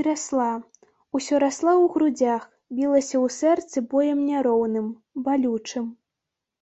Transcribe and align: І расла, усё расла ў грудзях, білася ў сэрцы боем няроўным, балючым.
І 0.00 0.02
расла, 0.06 0.50
усё 1.18 1.40
расла 1.44 1.72
ў 1.82 1.86
грудзях, 1.94 2.42
білася 2.82 3.16
ў 3.24 3.36
сэрцы 3.38 3.78
боем 3.96 4.18
няроўным, 4.30 4.86
балючым. 5.26 5.94